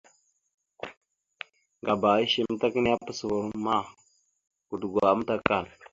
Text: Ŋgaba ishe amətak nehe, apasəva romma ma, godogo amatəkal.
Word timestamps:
Ŋgaba 1.79 2.09
ishe 2.25 2.39
amətak 2.43 2.73
nehe, 2.81 2.95
apasəva 2.97 3.35
romma 3.43 3.71
ma, 3.75 3.77
godogo 4.69 4.99
amatəkal. 5.11 5.65